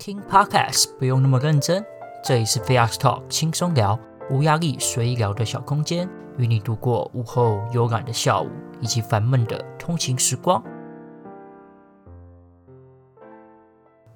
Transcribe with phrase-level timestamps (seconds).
[0.00, 1.84] 听 Podcast 不用那么认真，
[2.24, 8.48] 这里是 Fax Talk 轻松聊，无压力随意聊的小空间，与你度过午后悠然的下午
[8.80, 10.64] 以及烦闷的通勤时光。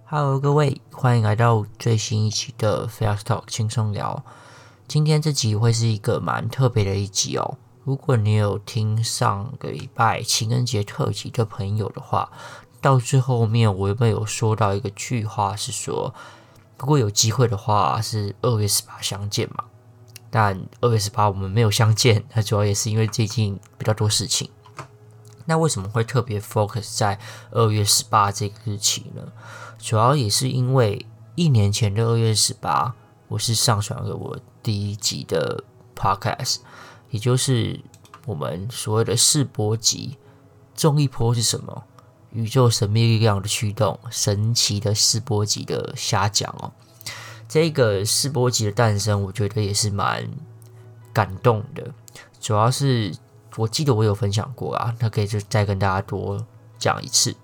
[0.06, 4.24] Hello，各位，欢迎来到最新一期的 Fax Talk 轻松聊。
[4.88, 7.58] 今天这集会是一个蛮特别的一集哦。
[7.84, 12.30] 如果你有听上个礼拜情人节特辑的朋友的话，
[12.84, 16.14] 到最后面我有没有说到一个句话是说，
[16.78, 19.64] 如果有机会的话是二月十八相见嘛？
[20.30, 24.50] 但二月十八我们没有相见，那主要也是因为最近比较多事情。
[25.46, 27.18] 那为什么会特别 focus 在
[27.52, 29.32] 二月十八这个日期呢？
[29.78, 31.06] 主要也是因为
[31.36, 32.94] 一年前的二月十八，
[33.28, 35.64] 我是上传了我第一集的
[35.96, 36.58] podcast，
[37.08, 37.80] 也就是
[38.26, 40.18] 我们所谓的试播集。
[40.74, 41.84] 重力波是什么？
[42.34, 46.72] 宇宙神秘力量的驱动，神奇的试播集的瞎讲哦。
[47.48, 50.28] 这个试播集的诞生，我觉得也是蛮
[51.12, 51.94] 感动的。
[52.40, 53.14] 主要是
[53.56, 56.44] 我记得我有分享过啊，那可以就再跟大家多
[56.78, 57.36] 讲一次。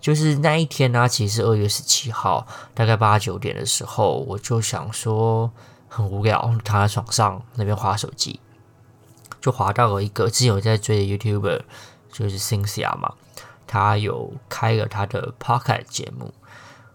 [0.00, 5.50] 就是那一天呢、其实是二月十七号，大概八九点的时候，我就想说
[5.88, 8.40] 很无聊，躺在床上那边滑手机，
[9.40, 11.62] 就滑到了一个之前有在追的 YouTuber，
[12.10, 13.14] 就是 Cynthia 嘛。
[13.66, 16.32] 他有开了他的 Podcast 节目，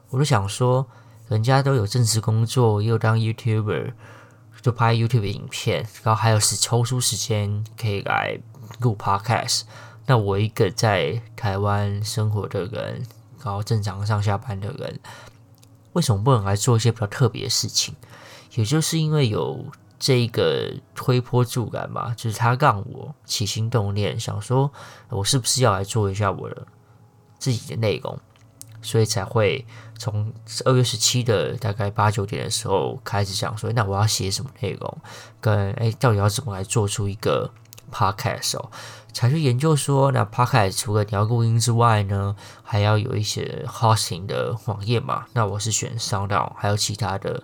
[0.09, 0.87] 我就想说，
[1.27, 3.93] 人家都有正式工作，又当 YouTuber，
[4.61, 8.39] 就拍 YouTube 影片，然后还有是抽出时间可以来
[8.79, 9.63] 录 Podcast。
[10.05, 13.05] 那我一个在台湾生活的人，
[13.43, 14.99] 然后正常上下班的人，
[15.93, 17.95] 为什么不能来做一些比较特别的事情？
[18.55, 19.65] 也就是因为有。
[20.01, 24.71] 这一个推波助澜嘛，就是他让我起心动念，想说
[25.09, 26.65] 我是不是要来做一下我的
[27.37, 28.19] 自己的内容，
[28.81, 29.63] 所以才会
[29.99, 30.33] 从
[30.65, 34.97] 二月十七的大概八九点的时候开始想说，那我要写什么内容，
[35.39, 37.51] 跟哎到底要怎么来做出一个
[37.91, 38.71] podcast 哦，
[39.13, 47.43] 才去研究说，那 podcast 除了你要录音之外呢，还要有一些 hosting 的网页嘛，那我是选 SoundOn，还有其他的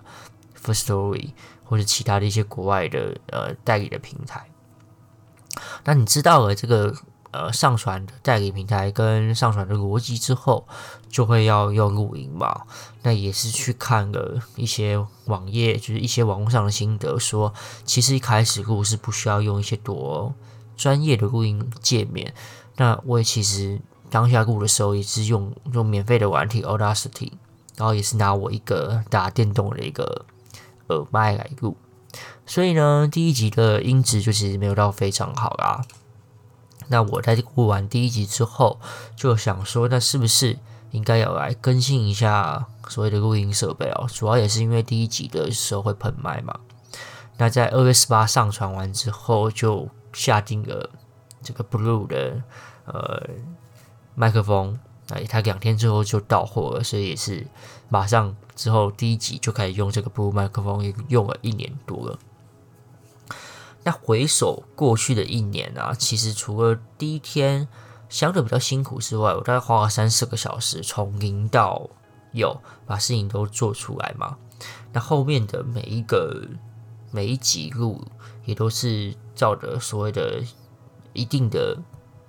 [0.60, 1.30] First Story。
[1.68, 4.48] 或者其他的一些国外的呃代理的平台，
[5.84, 6.94] 那你知道了这个
[7.30, 10.66] 呃上传代理平台跟上传的逻辑之后，
[11.10, 12.62] 就会要用录音嘛？
[13.02, 17.52] 那也是去看了一些网页，就是一些网络上的心得，说
[17.84, 20.32] 其实一开始录是不需要用一些多
[20.74, 22.32] 专业的录音界面。
[22.76, 27.32] 那我也其实当下录的时候也是用用免费的软体 Audacity，
[27.76, 30.24] 然后也是拿我一个打电动的一个。
[30.88, 31.76] 耳麦来录，
[32.46, 35.82] 所以呢，第一集的音质就其实没有到非常好啦。
[36.88, 38.80] 那我在录完第一集之后，
[39.14, 40.58] 就想说，那是不是
[40.90, 44.06] 应该要来更新一下所谓的录音设备哦？
[44.08, 46.58] 主要也是因为第一集的时候会喷麦嘛。
[47.36, 50.90] 那在二月十八上传完之后，就下定了
[51.42, 52.42] 这个 Blue 的
[52.86, 53.28] 呃
[54.14, 54.78] 麦克风。
[55.10, 57.46] 哎，他两天之后就到货了，所以也是
[57.88, 62.18] 马上之后第一集就开始用这个 Blue 麦克风，也用了一年多了。
[63.84, 67.68] 那回首过去的一年啊，其实除了第一天
[68.08, 71.88] 相对比较辛苦之外，我大概花了三四个小时从零到
[72.32, 74.36] 有把事情都做出来嘛。
[74.92, 76.46] 那后面的每一个
[77.10, 78.04] 每一集录
[78.44, 80.42] 也都是照着所谓的
[81.14, 81.78] 一定的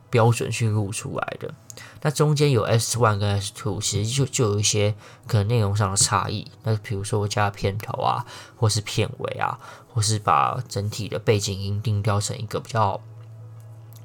[0.10, 1.54] 标准去录出来的。
[2.02, 4.96] 那中间有 S one 跟 S two，其实就就有一些
[5.28, 6.46] 可能内容上的差异。
[6.64, 8.26] 那比如说我加片头啊，
[8.58, 9.60] 或是片尾啊，
[9.94, 13.00] 或是把整体的背景音定调成一个比较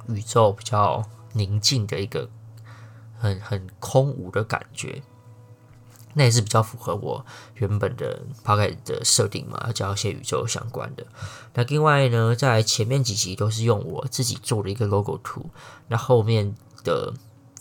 [0.08, 2.28] 宇宙比较宁静的一个
[3.18, 5.02] 很很空无的感觉。
[6.14, 7.24] 那也是比较符合我
[7.56, 11.06] 原本的 podcast 的设定嘛，要讲一些宇宙相关的。
[11.52, 15.50] 那另外呢，在前面几集都是用我自己做的一个 logo 图，
[15.88, 17.12] 那后面的。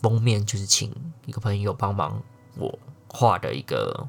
[0.02, 0.94] 封面就是请
[1.24, 2.22] 一个朋友帮忙
[2.58, 2.78] 我
[3.08, 4.06] 画的一个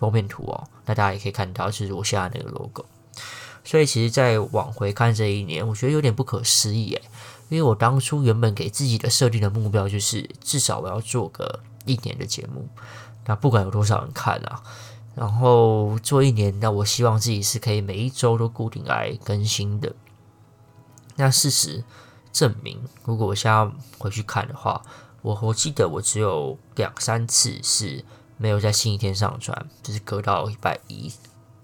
[0.00, 2.84] 封面图哦，那大家也可以看到，就是我现在那个 logo。
[3.62, 7.02] 所以其实，在往回看这一年，我觉得有点不可思议诶，
[7.50, 12.68] 因为我当初原本给自己的设定的目标就是至少我要做个一年的节目，
[13.26, 14.62] 那不管有多少人看啊，
[15.14, 19.92] 然后做一年，那我希望自己是可以每一周都固定来更新的。
[21.16, 21.84] 那事实。
[22.32, 24.82] 证明，如果我现在回去看的话，
[25.22, 28.04] 我我记得我只有两三次是
[28.36, 31.10] 没有在星期天上传，就是隔到礼拜一，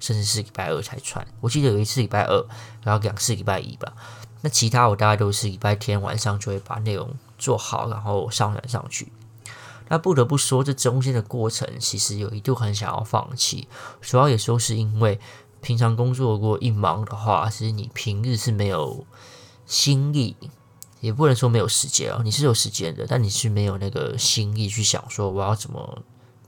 [0.00, 1.26] 甚至是礼拜二才传。
[1.42, 2.46] 我记得有一次礼拜二，
[2.82, 3.92] 然后两次礼拜一吧。
[4.40, 9.12] 那其他我大概都是礼拜天晚上就会把内容做好，然后上传上去。
[9.92, 13.68] 那不得不说，这中间的过程其实有一度很想要放弃，
[14.00, 15.20] 主要也说是因为
[15.60, 19.04] 平常工作如果一忙的话，其实你平日是没有
[19.66, 20.34] 心力，
[21.00, 25.98] 也不能说没有时间啊，你是有时间的，但你是没有那个心力去想说我要怎么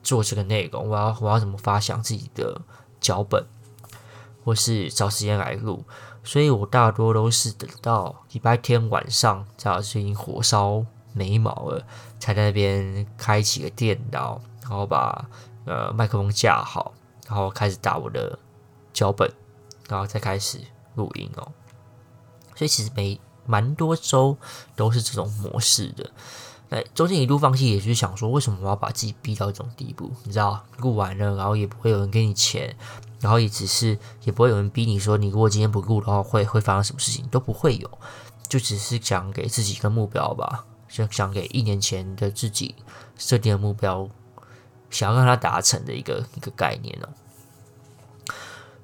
[0.02, 2.62] 做这个内容，我要我要怎么发想自己的
[2.98, 3.44] 脚本，
[4.42, 5.84] 或是找时间来录，
[6.22, 11.82] 所以我大多都是等到礼拜天晚上，正好是已经火烧眉毛了。
[12.18, 15.26] 才在那边开启个电脑，然后把
[15.64, 16.92] 呃麦克风架好，
[17.26, 18.38] 然后开始打我的
[18.92, 19.30] 脚本，
[19.88, 20.60] 然后再开始
[20.94, 21.52] 录音哦。
[22.54, 24.36] 所以其实没蛮多周
[24.76, 26.10] 都是这种模式的。
[26.70, 30.10] 那中间一度放弃，也就是想说，为什么我要把自己逼到这种地步？
[30.24, 32.74] 你知道，录完了，然后也不会有人给你钱，
[33.20, 37.98] 然后也只是也不会有人逼你说，你如果今天不录的话，会会发生什么事情都不会有，
[38.48, 40.64] 就只是讲给自己一个目标吧。
[40.94, 42.76] 就想给一年前的自己
[43.18, 44.08] 设定的目标，
[44.90, 47.08] 想要让它达成的一个一个概念哦，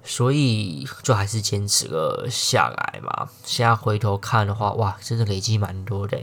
[0.02, 3.28] 所以就还是坚持了下来嘛。
[3.44, 6.18] 现在回头看的话，哇，真的累积蛮多的。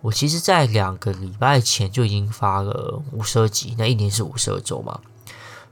[0.00, 4.98] 我其实，在两个礼拜前就已经发了五十二集，那一年是五十二周嘛。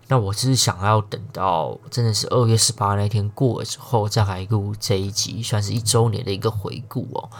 [0.08, 7.30] 那我只是想要等到真的是二月十八那天过了之后，再来录这一集，算是一周年的一个回顾哦。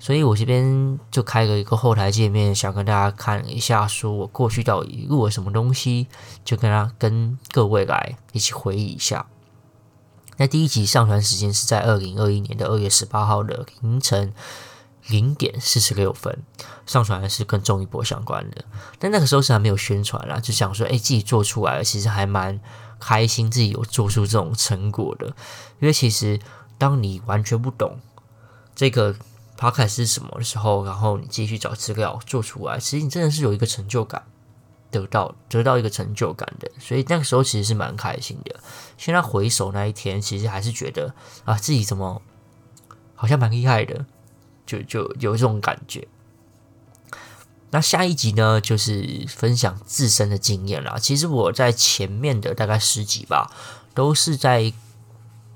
[0.00, 6.06] 所以我这边就开了一个后台界面，想跟大家看一下，说我过去到底录了什么东西，
[6.44, 9.26] 就跟他跟各位来一起回忆一下。
[10.36, 14.32] 那第一集上传时间是在二零二一年的二月十八号的凌晨
[15.08, 16.44] 零点四十六分，
[16.86, 18.64] 上传的是跟综艺播相关的。
[19.00, 22.60] 但那个时候是还没有宣传啦，就想说，哎，自己做出来了，其实还蛮
[23.00, 25.26] 开心，自己有做出这种成果的。
[25.80, 26.38] 因为其实
[26.78, 27.98] 当你完全不懂
[28.76, 29.16] 这个。
[29.60, 34.22] P o c a s t 是什么的时候，然后你继续找资料做出来，其实你真的是有一个成就感，
[34.88, 38.54] 得到得到一个成就感的，所以那个时候其实是蛮开心的。
[38.96, 41.12] 现在回首那一天，其实还是觉得
[41.44, 42.22] 啊，自己怎么
[43.16, 44.06] 好像蛮厉害的，
[44.64, 46.06] 就就有这种感觉。
[47.70, 50.96] 那下一集呢，就是分享自身的经验啦。
[51.00, 53.50] 其实我在前面的大概十集吧，
[53.92, 54.72] 都是在。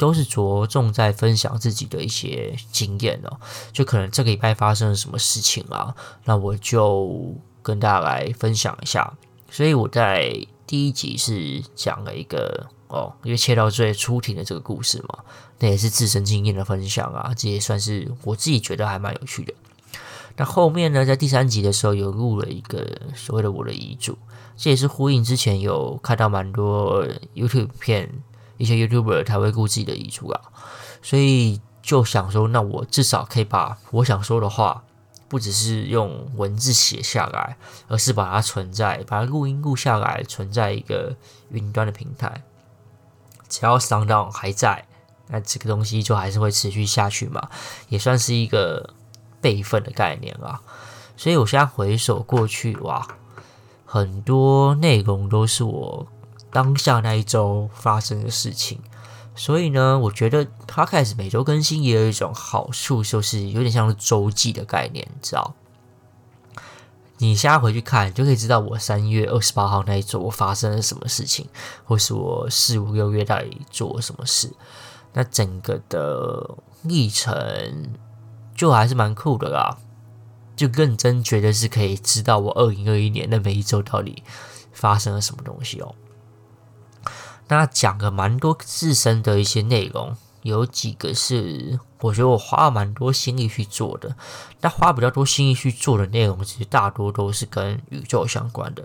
[0.03, 3.39] 都是着重在分享自己的一些经验哦，
[3.73, 5.95] 就可能这个礼拜发生了什么事情啊，
[6.25, 9.17] 那我就跟大家来分享一下。
[9.49, 15.21] 所以我在第一集是讲了一个哦，因为切到最出庭的这个故事嘛，
[15.61, 19.55] 那也是自身经验的分享啊，这也算是我自己觉得还蛮有趣的。
[20.37, 22.85] 那后面呢，在第三集的时候有录了一个
[23.15, 24.19] 所谓的我的遗嘱，
[24.57, 27.07] 这也是呼应之前有看到蛮多
[27.37, 28.11] YouTube 片。
[28.59, 30.41] 一些 YouTuber 他会顾自己的遗嘱啊，
[31.03, 34.85] 所以就想说，那我至少可以把我想说的话，
[35.29, 37.57] 不只是用文字写下来，
[37.89, 41.17] 而是把它存在，把它录音录下来，存在一个
[41.51, 42.43] 云端的平台。
[43.49, 44.87] 只要 SoundOn 还在，
[45.29, 47.51] 那这个东西就还是会持续下去嘛，
[47.89, 48.95] 也算是一个
[49.41, 50.61] 备份的概念啊。
[51.17, 53.07] 所以我现在回首过去，哇，
[53.85, 56.07] 很多内容都是我。
[56.53, 58.79] 当下那一周发生的事情，
[59.35, 65.55] 所以呢，我觉得他开始每周更新也有一种好处，就是有点像是周记的概念，你知道？
[67.19, 71.49] 你现在回去看，就可以知道我三月二十八号那一周我发生了什么事情，
[71.85, 74.53] 或是我四五六月到底做了什么事。
[75.15, 77.95] 那整个的历程
[78.55, 79.79] 就还是蛮酷的啦，
[80.57, 84.23] 就认真觉得是可以知道我二零二一年的每一周到底
[84.73, 85.95] 发生了什么东西哦。
[87.55, 94.17] 那讲了蛮多自身的一些内容，有几个是我觉得我花了蛮多心力去做的。
[94.63, 98.83] 那花比较多心力去做的内容，其实大多都是跟宇宙相关的，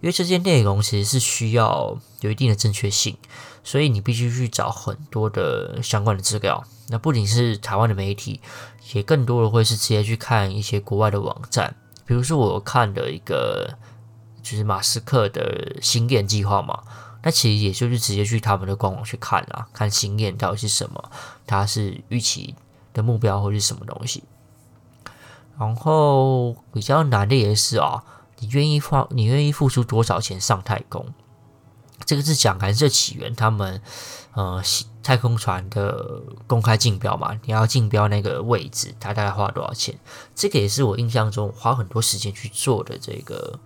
[0.00, 3.18] 因为这些内容其实是需要有一定的正确性，
[3.62, 6.64] 所以你必须去找很多的相关的资料。
[6.88, 8.40] 那不仅是台湾的媒体，
[8.94, 13.76] 也更多的会是直接去看一些国外的网站，比如说我看的一个
[14.42, 16.82] 就是马斯克的星链计划嘛。
[17.22, 21.10] 那其实也就是直接去他们的官网去看啊，看星链到底是什么，
[21.46, 22.54] 它是预期
[22.92, 24.22] 的目标或是什么东西。
[25.58, 28.04] 然后比较难的也是啊，
[28.38, 31.12] 你愿意花，你愿意付出多少钱上太空？
[32.04, 33.80] 这个是讲蓝色起源他们
[34.34, 34.62] 呃
[35.02, 39.98] 太空船的公开竞标嘛，你要竞标那个位置，它大概花多少钱？
[40.34, 43.58] 这个也是我印象中花很多时间去做的这个。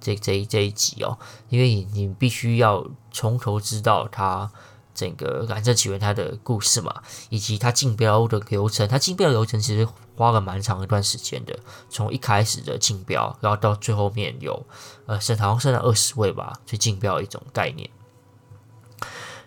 [0.00, 4.50] 这这一这一集哦，因为你你必须要从头知道它
[4.94, 8.88] 整个蓝色起源它的故事嘛，以及它竞标的流程。
[8.88, 14.66] 它竞标流程其实花了蛮长一段时间的，从一开始的竞标，然后到最后面有
[15.06, 17.88] 呃，剩好像剩了二十位吧，去竞标一种概念。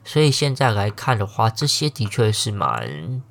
[0.06, 3.22] 所以现在来看的话，这些的确是蛮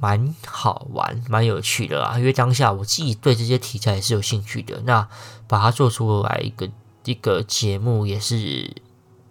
[0.00, 2.18] 蛮好玩、蛮有趣的啦。
[2.18, 5.08] 因为当下我自己对这些题材也是有兴趣的，那
[5.46, 6.68] 把它做出来一个
[7.04, 8.82] 一个节目也是。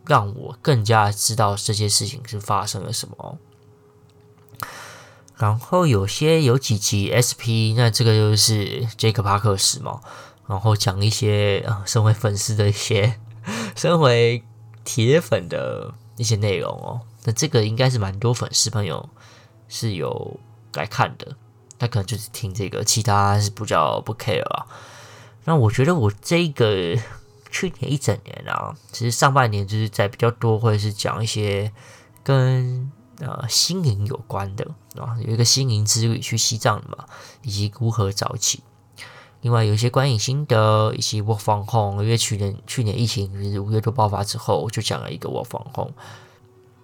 [0.10, 3.38] 让我更加知道这些事情是发生了什么。
[5.36, 10.00] 然后有些有几集 SP，那这个就是杰克帕克斯嘛，
[10.48, 13.20] 然后讲一些啊，身为粉丝的一些，
[13.76, 14.46] 身为
[14.86, 17.02] 铁粉的一些内容哦。
[17.26, 19.10] 那这个应该是蛮多粉丝朋友
[19.68, 20.40] 是有
[20.78, 21.36] 来看的，
[21.78, 24.68] 他可能就是听这个，其他是比较不 care 啊。
[25.44, 26.98] 那我觉得我这个。
[27.50, 31.72] 去年一整年啊，其实上半年就是在比较多会是讲一些
[32.22, 34.68] 跟呃心灵有关的
[35.02, 37.06] 啊，有一个心灵之旅去西藏的嘛，
[37.44, 38.62] 以及如何早起。
[39.42, 45.94] 另外有一些观影心得，以及 work from home，因为去年去年疫情就是五月多爆发之后，我就讲了一个 work from home。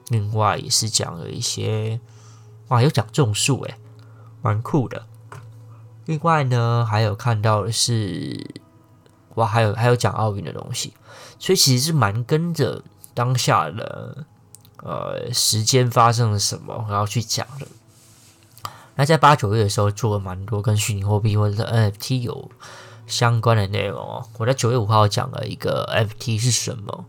[0.08, 2.00] 另外也是讲了一些，
[2.70, 3.76] 哇，有讲种树诶，
[4.44, 5.08] 蛮酷的。
[6.06, 8.62] 另外呢，还有看到的是。
[9.36, 10.94] 哇，还有还有讲奥运的东西，
[11.40, 12.84] 所以其实是蛮跟着
[13.16, 14.28] 当下的
[14.78, 17.66] 呃时间发生了什么，然后去讲的。
[18.94, 22.52] 那在八九月的时候做了蛮多跟虚拟货币或者是 NFT 有
[23.08, 24.28] 相关的内容哦。
[24.38, 27.06] 我在九月五号讲了一个 NFT 是什么，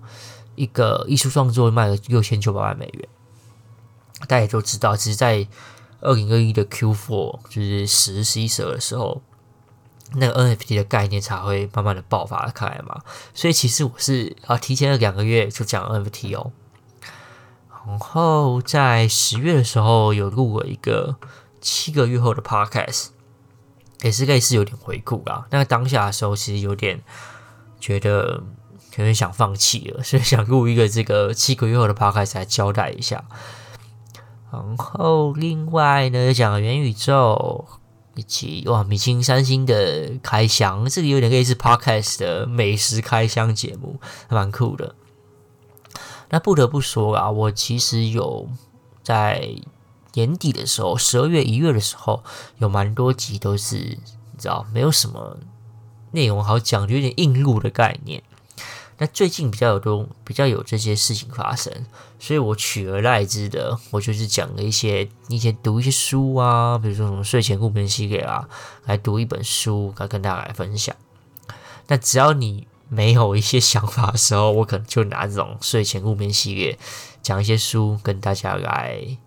[0.55, 3.07] 一个艺术创作卖了六千九百万美元，
[4.21, 5.47] 大家也都知道，其实在
[6.05, 9.21] 二零二一的 Q4 就是十、十一、十二的时候。
[10.17, 13.01] 那个 NFT 的概念才会慢慢的爆发开来嘛，
[13.33, 16.53] 所以其实我是啊提前了两个月就讲 NFT 哦，
[17.85, 21.17] 然后在十月的时候有录了一个
[21.61, 23.07] 七个月后的 Podcast，
[24.03, 25.49] 也是类似有点回顾啦。
[25.51, 27.03] 那个当下的时候其实有点
[27.81, 28.45] 觉得
[28.97, 33.25] 有点想放弃了，所以想录一个这个七个月后的 Podcast 来交代一下。
[34.55, 37.65] 然后另外呢讲元宇宙。
[38.17, 44.95] 以及哇，米其林三星的开箱，这个有点类似 Podcast 的美食开箱节目，还蛮酷的。
[46.31, 48.49] 那不得不说啊，我其实有
[49.03, 49.57] 在
[50.13, 52.23] 年底的时候，十二月、一月的时候，
[52.59, 53.99] 有蛮多集都是你
[54.39, 55.37] 知道，没有什么
[56.13, 58.23] 内容好讲，就有点硬录的概念。
[58.99, 61.73] 那最近比较有多，比较有这些事情发生，
[62.21, 68.49] 所以我取而代之的，我就是讲了一些以前读一些书啊，比如说什么睡前故眠系列啊，
[68.85, 70.95] 来读一本书，来跟大家来分享。
[71.89, 76.79] 那只要你没有一些想法的时候，我可能就拿这种睡前故眠系列
[77.21, 79.19] 讲一些书，跟大家来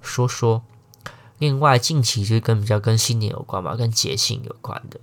[0.00, 0.62] 说说。
[1.38, 4.98] 另外，近期就是跟比较跟新年有关嘛，跟节庆有关的，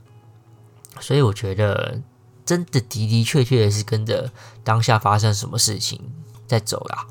[1.00, 2.02] 所以我觉得。
[2.48, 4.32] 真的的的确确的是跟着
[4.64, 6.02] 当下发生什么事情
[6.48, 7.06] 在走啦。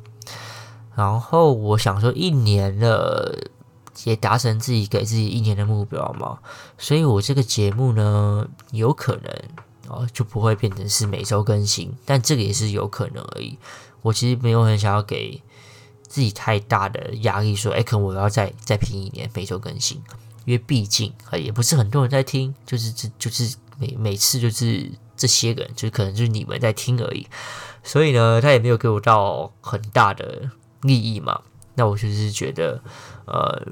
[0.96, 3.38] 然后我想说，一年了
[4.04, 6.38] 也达成自己给自己一年的目标嘛，
[6.78, 9.32] 所以我这个节目呢，有可能
[9.88, 13.58] 哦就不会变成是每周更新，但这个也是有可能而已。
[14.00, 15.42] 我其实没有很想要给
[16.08, 20.02] 自己太大的压力，说哎，可能我要再 再拼一年每周更新，
[20.46, 24.92] 因为毕竟啊也不是很多人在听，就是这就是每每次就是。
[25.18, 27.26] 这些人就是可能就是你们在听而已，
[27.82, 30.50] 所以呢，他也没有给我到很大的
[30.82, 31.40] 利益嘛。
[31.74, 32.82] 那我就是觉得，
[33.24, 33.66] 呃，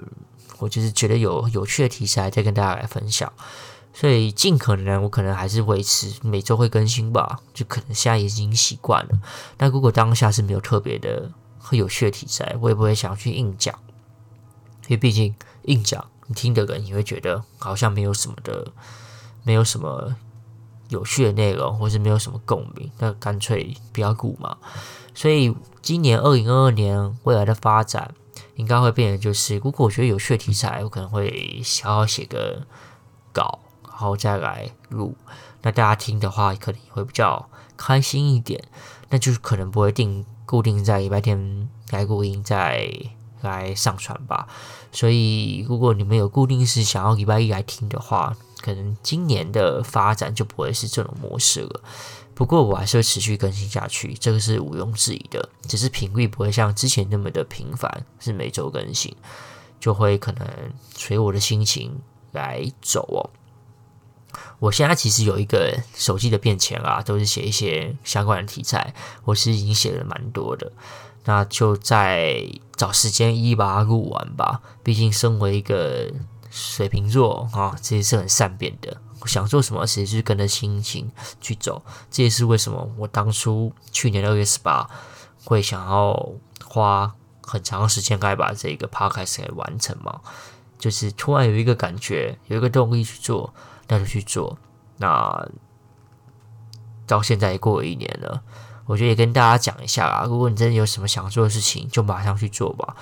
[0.57, 3.31] 我就是觉得有有趣的题材再跟大家来分享，
[3.93, 7.41] 所以尽可能我可能还是维持每周会更新吧。
[7.53, 9.21] 就可能现在已经习惯了。
[9.59, 13.79] 但如果当下是没有特别的很有趣的题材，我也不会想去硬讲，
[14.85, 15.35] 因为毕竟
[15.65, 18.73] 硬讲你听的人也会觉得好像没有什么的，
[19.45, 20.17] 没有什么。
[20.91, 24.59] 有趣的内容，或是没有什么共鸣，那干脆不要鼓嘛。
[25.15, 28.15] 所以今年二零二二年未来的发展，
[28.57, 32.67] 应该会变成就是，如果我觉得有趣的题材，我可能会好好写个
[33.33, 35.17] 稿，然后再来录。
[35.63, 37.49] 那大家听的话，可能会比较
[37.79, 38.63] 开心一点。
[39.09, 42.93] 那就是可能不会定固定在礼拜天来录音，在
[43.51, 44.47] 来上传吧。
[44.93, 51.81] 所以如果你们有固定是想要礼拜一来听的话，可能今年的发展就不会是这种模式了，
[52.35, 55.49] 不过我还是会持续更新下去，这个是毋庸置疑的。
[55.69, 59.15] 只是频率不会像之前那么的频繁，是每周更新，
[59.79, 60.49] 就会可能
[60.97, 62.01] 随我的心情
[62.33, 63.31] 来走哦。
[64.59, 70.73] 我现在其实有一个手机的便签啊，都是写一些相关的题材，我其实已经写了蛮多的。
[71.25, 74.61] 那就再找时间一把它录完吧。
[74.83, 76.13] 毕竟身为一个
[76.51, 78.97] 水瓶座啊，这也是很善变的。
[79.27, 81.83] 想做什么，其实就是跟着心情去走。
[82.11, 84.87] 这也是为什么我当初去年二月十八
[85.45, 90.21] 会想要花很长时间来把这个 podcast 给完成嘛。
[90.79, 93.55] 就是突然有一个感觉，有一个动力去做，
[93.89, 94.59] 那就去做。
[94.99, 95.49] 那
[97.07, 98.43] 到现在也过了一年了。
[98.87, 102.97] 我觉得也跟大家讲一下啊，如果你真的有什么想做的事情，就马上去做吧。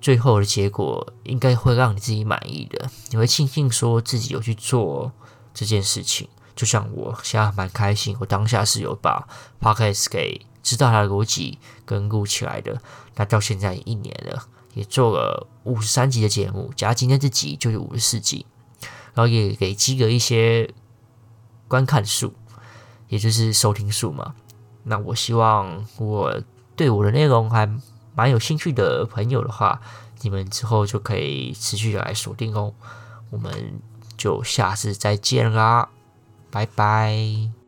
[0.00, 5.12] 最后的结果应该会让你自己满意的，你会庆幸说自己有去做
[5.54, 6.28] 这件事情。
[6.56, 9.26] 就像我现在蛮开心，我当下是有把
[9.60, 12.82] Podcast 给知道它的逻辑跟录起来的。
[13.14, 18.44] 那到现在一年了，也做了五十三集的节目，加今天这集就是五十四集，
[19.14, 20.68] 然后也给积了一些
[21.68, 22.34] 观看数，
[23.08, 24.34] 也就是收听数嘛。
[24.84, 26.42] 那我希望，我
[26.74, 27.68] 对我的内容还
[28.14, 29.80] 蛮有兴趣的朋友的话，
[30.22, 32.74] 你们之后就可以持续的来锁定哦。
[33.30, 33.80] 我们
[34.16, 35.88] 就下次再见啦，
[36.50, 37.61] 拜拜。